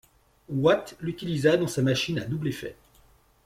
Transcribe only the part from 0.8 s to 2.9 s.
l'utilisa dans sa machine à double effet.